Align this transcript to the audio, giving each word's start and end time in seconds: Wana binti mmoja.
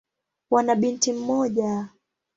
Wana 0.49 0.75
binti 0.75 1.13
mmoja. 1.13 1.89